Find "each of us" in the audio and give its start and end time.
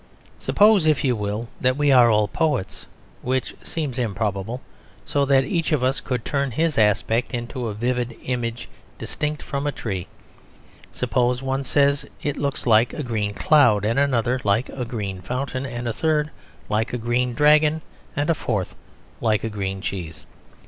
5.45-5.99